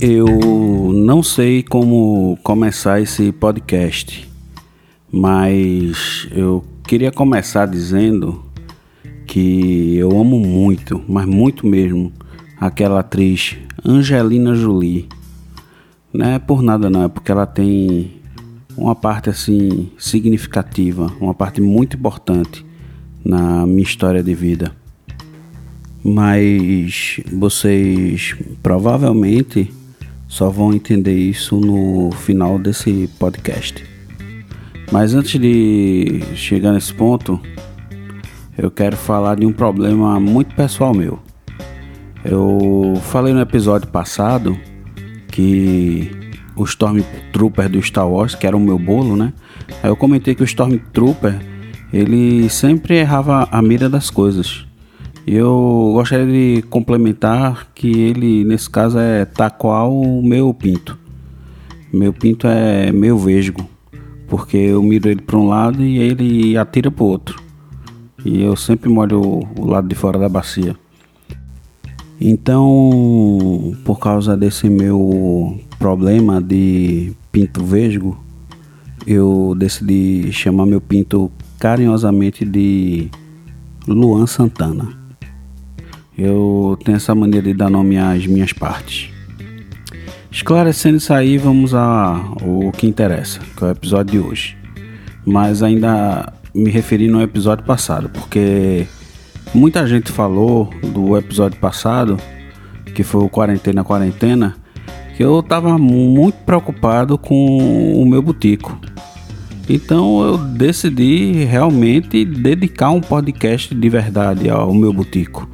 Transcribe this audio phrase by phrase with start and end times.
[0.00, 0.26] Eu
[0.94, 4.26] não sei como começar esse podcast,
[5.12, 8.42] mas eu queria começar dizendo
[9.26, 12.10] que eu amo muito, mas muito mesmo,
[12.58, 15.06] aquela atriz Angelina Jolie.
[16.14, 18.21] Não é por nada não, é porque ela tem
[18.76, 22.64] uma parte assim significativa, uma parte muito importante
[23.24, 24.72] na minha história de vida.
[26.04, 29.72] Mas vocês provavelmente
[30.26, 33.84] só vão entender isso no final desse podcast.
[34.90, 37.40] Mas antes de chegar nesse ponto,
[38.56, 41.18] eu quero falar de um problema muito pessoal meu.
[42.24, 44.58] Eu falei no episódio passado
[45.28, 46.21] que
[46.56, 49.32] o Stormtrooper do Star Wars, que era o meu bolo, né?
[49.82, 51.38] Aí eu comentei que o Stormtrooper,
[51.92, 54.66] ele sempre errava a mira das coisas.
[55.26, 60.98] Eu gostaria de complementar que ele, nesse caso, é tal qual o meu pinto.
[61.92, 63.68] Meu pinto é meio vesgo,
[64.26, 67.40] porque eu miro ele para um lado e ele atira para o outro.
[68.24, 69.20] E eu sempre molho
[69.58, 70.76] o lado de fora da bacia.
[72.24, 78.16] Então, por causa desse meu problema de pinto vesgo,
[79.04, 83.10] eu decidi chamar meu pinto carinhosamente de
[83.88, 84.96] Luan Santana.
[86.16, 89.10] Eu tenho essa maneira de dar nome às minhas partes.
[90.30, 94.56] Esclarecendo isso aí, vamos ao que interessa, que é o episódio de hoje.
[95.26, 98.86] Mas ainda me referi no episódio passado, porque
[99.54, 102.16] muita gente falou do episódio passado,
[102.94, 104.56] que foi o Quarentena Quarentena,
[105.16, 108.78] que eu estava muito preocupado com o meu botico.
[109.68, 115.48] Então eu decidi realmente dedicar um podcast de verdade ao meu botico.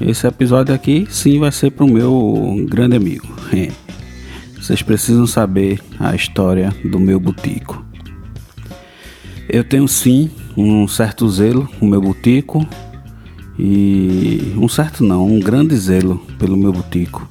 [0.00, 3.28] Esse episódio aqui sim vai ser para o meu grande amigo.
[4.60, 7.84] Vocês precisam saber a história do meu botico.
[9.48, 12.66] Eu tenho sim um certo zelo com o meu botico
[13.58, 17.28] e um certo não, um grande zelo pelo meu botico.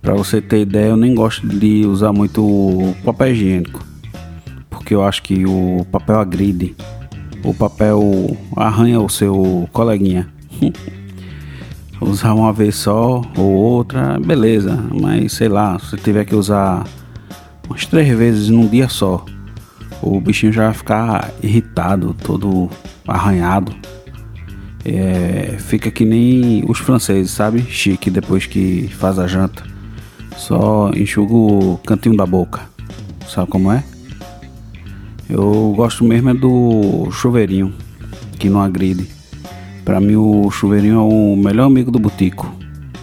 [0.00, 3.84] Para você ter ideia, eu nem gosto de usar muito papel higiênico,
[4.70, 6.76] porque eu acho que o papel agride,
[7.44, 10.28] o papel arranha o seu coleguinha.
[12.00, 16.86] usar uma vez só ou outra, beleza, mas sei lá, se tiver que usar
[17.68, 19.24] umas três vezes num dia só,
[20.02, 22.70] o bichinho já vai ficar irritado, todo
[23.06, 23.74] arranhado.
[24.88, 27.60] É, fica que nem os franceses, sabe?
[27.62, 29.64] Chique depois que faz a janta.
[30.36, 32.60] Só enxuga o cantinho da boca.
[33.28, 33.82] Sabe como é?
[35.28, 37.74] Eu gosto mesmo é do chuveirinho,
[38.38, 39.08] que não agride.
[39.84, 42.54] Para mim o chuveirinho é o melhor amigo do botico,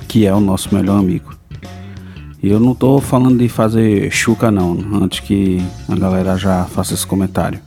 [0.08, 1.36] que é o nosso melhor amigo.
[2.42, 6.94] E eu não tô falando de fazer chuca não, antes que a galera já faça
[6.94, 7.60] esse comentário.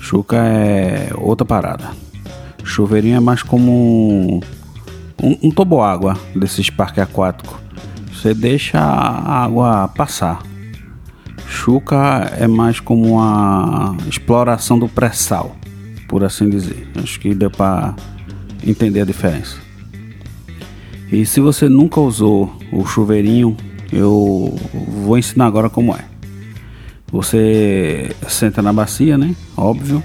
[0.00, 1.90] Chuca é outra parada.
[2.64, 4.40] Chuveirinho é mais como
[5.22, 7.70] um, um toboágua desses parques aquáticos
[8.20, 10.42] você deixa a água passar.
[11.48, 15.56] Chuca é mais como uma exploração do pré-sal,
[16.06, 16.86] por assim dizer.
[17.02, 17.94] Acho que deu para
[18.62, 19.56] entender a diferença.
[21.10, 23.56] E se você nunca usou o chuveirinho,
[23.90, 24.54] eu
[25.02, 26.04] vou ensinar agora como é.
[27.10, 29.34] Você senta na bacia, né?
[29.56, 30.02] Óbvio.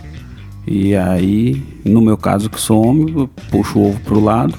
[0.67, 4.55] E aí, no meu caso que sou homem, eu puxo o ovo pro lado.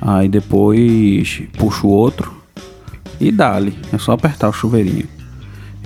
[0.00, 2.32] Aí depois puxo o outro
[3.20, 5.06] e dá-lhe, é só apertar o chuveirinho.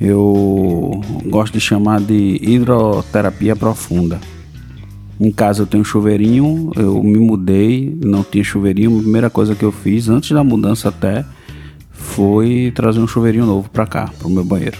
[0.01, 4.21] Eu gosto de chamar de hidroterapia profunda.
[5.19, 8.99] Em casa eu tenho chuveirinho, eu me mudei, não tinha chuveirinho.
[8.99, 11.25] A primeira coisa que eu fiz, antes da mudança até,
[11.91, 14.79] foi trazer um chuveirinho novo para cá, para o meu banheiro.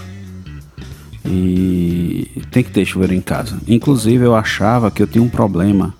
[1.27, 3.59] E tem que ter chuveiro em casa.
[3.67, 5.93] Inclusive eu achava que eu tinha um problema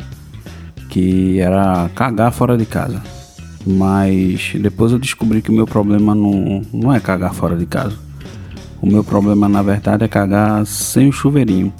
[0.89, 3.01] que era cagar fora de casa.
[3.65, 7.97] Mas depois eu descobri que o meu problema não, não é cagar fora de casa.
[8.81, 11.73] O meu problema na verdade é cagar sem o chuveirinho.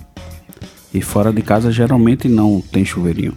[0.93, 3.33] E fora de casa geralmente não tem chuveirinho.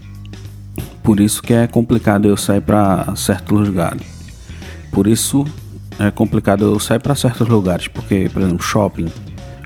[1.02, 4.02] Por isso que é complicado eu sair para certos lugares.
[4.90, 5.44] Por isso
[5.98, 9.06] é complicado eu sair para certos lugares, porque, por exemplo, shopping.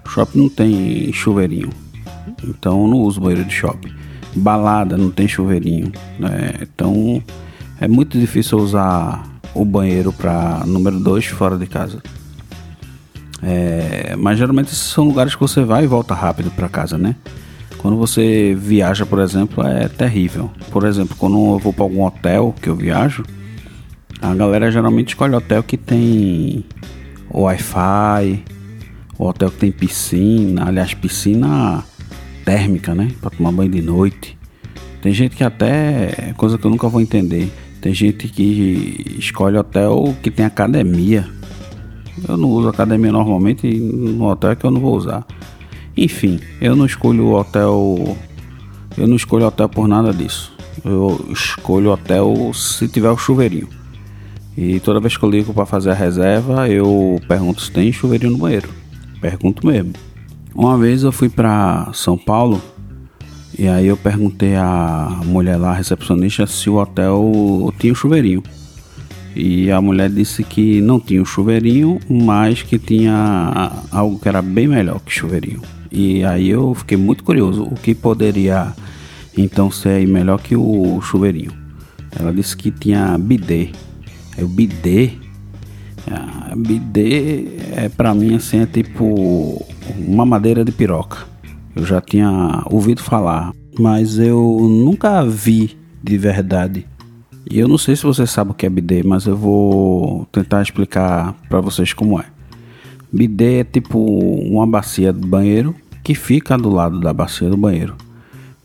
[0.06, 1.70] Shopping não tem chuveirinho.
[2.42, 3.92] Então não uso banheiro de shopping.
[4.34, 5.92] Balada não tem chuveirinho.
[6.18, 6.54] Né?
[6.62, 7.22] Então
[7.80, 9.22] é muito difícil usar
[9.54, 12.02] o banheiro para número 2 fora de casa.
[13.42, 17.14] É, mas geralmente esses são lugares que você vai e volta rápido para casa, né?
[17.78, 20.50] Quando você viaja, por exemplo, é terrível.
[20.70, 23.22] Por exemplo, quando eu vou para algum hotel que eu viajo,
[24.22, 26.64] a galera geralmente escolhe hotel que tem
[27.30, 28.42] Wi-Fi,
[29.19, 31.84] hotel que tem piscina, aliás, piscina
[32.44, 33.11] térmica, né?
[33.20, 34.38] Para tomar banho de noite.
[35.00, 40.16] Tem gente que até, coisa que eu nunca vou entender, tem gente que escolhe hotel
[40.22, 41.28] que tem academia.
[42.26, 45.26] Eu não uso academia normalmente no hotel é que eu não vou usar.
[45.96, 48.17] Enfim, eu não escolho hotel.
[48.96, 50.52] Eu não escolho hotel por nada disso.
[50.84, 53.69] Eu escolho hotel se tiver o chuveirinho.
[54.56, 58.32] E toda vez que eu ligo para fazer a reserva, eu pergunto se tem chuveirinho
[58.32, 58.70] no banheiro.
[59.24, 59.94] Pergunto mesmo.
[60.54, 62.60] Uma vez eu fui para São Paulo
[63.58, 68.42] e aí eu perguntei à mulher lá, recepcionista, se o hotel tinha o chuveirinho.
[69.34, 74.42] E a mulher disse que não tinha o chuveirinho, mas que tinha algo que era
[74.42, 75.62] bem melhor que chuveirinho.
[75.90, 78.74] E aí eu fiquei muito curioso, o que poderia
[79.38, 81.52] então ser melhor que o chuveirinho?
[82.14, 83.70] Ela disse que tinha bidê.
[84.36, 85.12] É o bidê.
[86.10, 89.64] Ah, bidê é para mim assim é tipo
[89.98, 91.26] uma madeira de piroca.
[91.74, 96.86] Eu já tinha ouvido falar, mas eu nunca vi de verdade.
[97.50, 100.62] E eu não sei se você sabe o que é bidê, mas eu vou tentar
[100.62, 102.24] explicar para vocês como é.
[103.12, 107.96] Bidê é tipo uma bacia do banheiro que fica do lado da bacia do banheiro,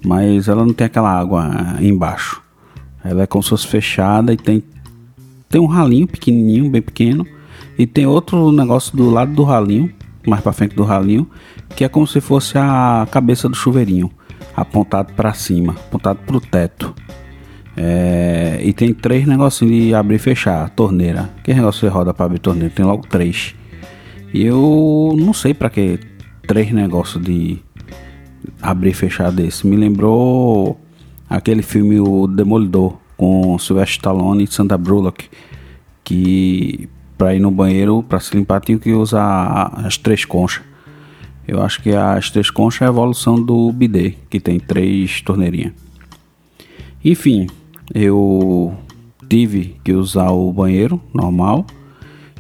[0.04, 2.42] mas ela não tem aquela água embaixo.
[3.04, 4.64] Ela é como se fosse fechada e tem
[5.50, 7.26] tem um ralinho pequenininho, bem pequeno,
[7.78, 9.92] e tem outro negócio do lado do ralinho,
[10.28, 11.28] mais para frente do ralinho,
[11.76, 14.12] que é como se fosse a cabeça do chuveirinho,
[14.56, 16.94] apontado para cima, apontado para o teto.
[17.76, 21.30] É, e tem três negocinhos de abrir e fechar, torneira.
[21.44, 22.74] Que negócio você roda para abrir torneira?
[22.74, 23.56] Tem logo três.
[24.34, 25.98] E eu não sei para que
[26.46, 27.58] três negócios de
[28.62, 29.66] abrir e fechar desse.
[29.66, 30.80] Me lembrou
[31.30, 35.30] aquele filme O Demolidor com Sylvester Stallone e Sandra Bullock,
[36.06, 36.88] que
[37.18, 40.64] para ir no banheiro, para se limpar, tinha que usar as três conchas.
[41.46, 45.74] Eu acho que as três conchas é a evolução do bidê, que tem três torneirinhas.
[47.04, 47.48] Enfim,
[47.94, 48.74] eu
[49.28, 51.66] tive que usar o banheiro normal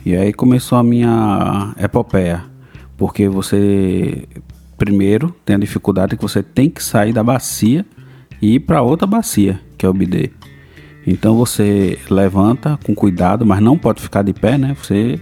[0.05, 2.45] e aí começou a minha epopeia,
[2.95, 4.25] porque você
[4.77, 7.85] primeiro tem a dificuldade que você tem que sair da bacia
[8.41, 10.31] e ir para outra bacia, que é o bidê.
[11.05, 14.75] Então você levanta com cuidado, mas não pode ficar de pé, né?
[14.81, 15.19] Você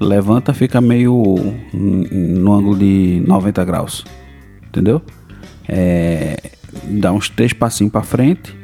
[0.00, 1.34] levanta, fica meio
[1.72, 4.04] no ângulo de 90 graus,
[4.66, 5.02] entendeu?
[5.68, 6.36] É,
[6.84, 8.58] dá uns três passinhos para frente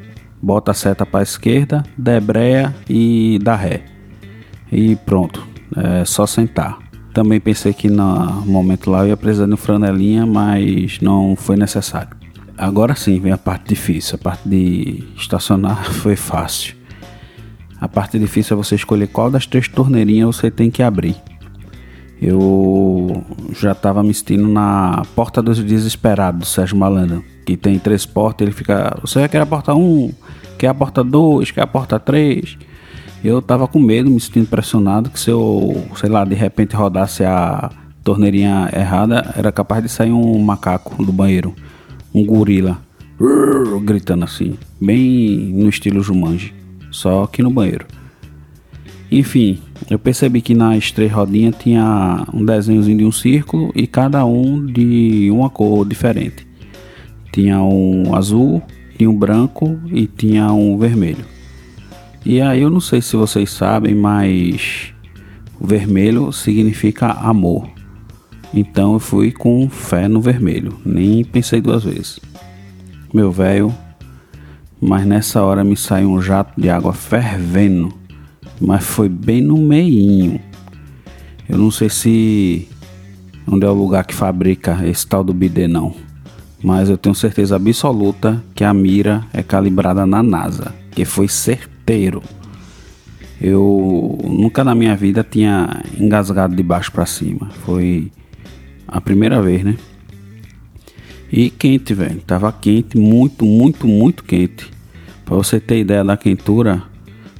[0.45, 3.83] bota a seta para a esquerda, debreia e dá ré.
[4.71, 6.79] E pronto, é só sentar.
[7.15, 11.57] Também pensei que no momento lá eu ia precisar de um franelinha, mas não foi
[11.57, 12.14] necessário.
[12.57, 14.17] Agora sim vem a parte difícil.
[14.17, 16.75] A parte de estacionar foi fácil.
[17.81, 21.17] A parte difícil é você escolher qual das três torneirinhas você tem que abrir.
[22.23, 23.23] Eu
[23.53, 28.47] já estava me sentindo na Porta dos Desesperados do Sérgio Malandro, que tem três portas.
[28.47, 30.13] Ele fica, você quer a porta 1, um,
[30.57, 32.57] quer a porta 2, quer a porta 3.
[33.23, 37.25] Eu tava com medo, me sentindo pressionado, que se eu, sei lá, de repente rodasse
[37.25, 37.71] a
[38.03, 41.55] torneirinha errada, era capaz de sair um macaco do banheiro,
[42.15, 42.81] um gorila,
[43.83, 46.55] gritando assim, bem no estilo Jumanji,
[46.91, 47.87] só que no banheiro.
[49.11, 49.59] Enfim,
[49.91, 54.65] eu percebi que nas três rodinhas tinha um desenhozinho de um círculo e cada um
[54.65, 56.47] de uma cor diferente.
[57.33, 58.63] Tinha um azul,
[58.97, 61.25] tinha um branco e tinha um vermelho.
[62.25, 64.93] E aí eu não sei se vocês sabem, mas
[65.61, 67.69] o vermelho significa amor.
[68.55, 72.21] Então eu fui com fé no vermelho, nem pensei duas vezes.
[73.13, 73.75] Meu velho,
[74.81, 77.93] mas nessa hora me saiu um jato de água fervendo,
[78.61, 80.41] mas foi bem no meinho.
[81.49, 82.69] Eu não sei se
[83.47, 85.95] onde é o lugar que fabrica esse tal do bidê não
[86.65, 92.23] mas eu tenho certeza absoluta que a mira é calibrada na NASA, que foi certeiro.
[93.39, 98.11] Eu nunca na minha vida tinha engasgado de baixo para cima, foi
[98.87, 99.77] a primeira vez, né?
[101.33, 104.71] E quente, velho, tava quente, muito, muito, muito quente.
[105.25, 106.83] Para você ter ideia da quentura,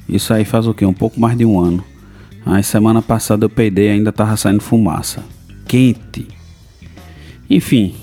[0.09, 0.85] isso aí faz o que?
[0.85, 1.83] Um pouco mais de um ano.
[2.45, 5.23] Aí semana passada eu peidei ainda tava saindo fumaça.
[5.67, 6.27] Quente.
[7.49, 7.95] Enfim,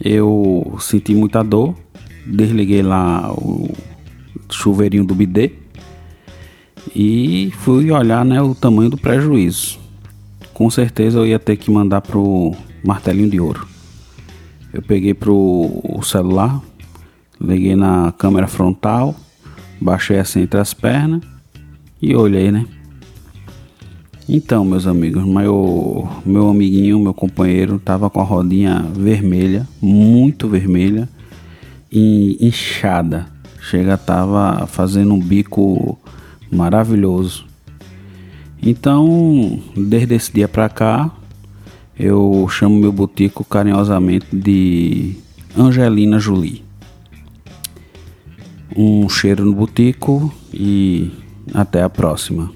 [0.00, 1.74] eu senti muita dor,
[2.26, 3.72] desliguei lá o
[4.50, 5.52] chuveirinho do bidê
[6.94, 9.78] e fui olhar né, o tamanho do prejuízo.
[10.52, 13.66] com certeza eu ia ter que mandar pro martelinho de ouro.
[14.72, 16.60] Eu peguei pro celular,
[17.40, 19.14] liguei na câmera frontal,
[19.80, 21.22] baixei assim entre as pernas
[22.00, 22.66] e olhei, né?
[24.28, 31.08] Então, meus amigos, meu, meu amiguinho, meu companheiro, tava com a rodinha vermelha, muito vermelha
[31.90, 33.26] e inchada.
[33.60, 35.98] Chega, tava fazendo um bico
[36.50, 37.44] maravilhoso.
[38.62, 41.10] Então, desde esse dia pra cá,
[42.02, 45.16] eu chamo meu botico carinhosamente de
[45.54, 46.64] Angelina Jolie.
[48.74, 51.12] Um cheiro no botico e
[51.52, 52.50] até a próxima.